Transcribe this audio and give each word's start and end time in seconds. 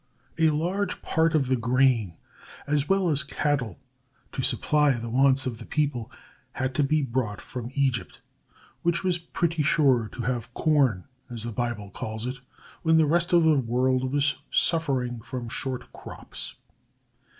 A 0.39 0.49
large 0.49 1.03
part 1.03 1.35
of 1.35 1.45
the 1.47 1.55
grain, 1.55 2.17
as 2.65 2.89
well 2.89 3.09
as 3.09 3.23
cattle, 3.23 3.77
to 4.31 4.41
supply 4.41 4.93
the 4.93 5.11
wants 5.11 5.45
of 5.45 5.59
the 5.59 5.65
people, 5.67 6.11
had 6.53 6.73
to 6.73 6.83
be 6.83 7.03
brought 7.03 7.39
from 7.39 7.69
Egypt, 7.75 8.19
which 8.81 9.03
was 9.03 9.19
pretty 9.19 9.61
sure 9.61 10.09
to 10.13 10.23
have 10.23 10.51
"corn," 10.55 11.03
as 11.29 11.43
the 11.43 11.51
Bible 11.51 11.91
calls 11.91 12.25
it, 12.25 12.37
when 12.81 12.97
the 12.97 13.05
rest 13.05 13.31
of 13.31 13.43
the 13.43 13.59
world 13.59 14.11
was 14.11 14.37
suffering 14.49 15.21
from 15.21 15.47
short 15.49 15.93
crops. 15.93 16.55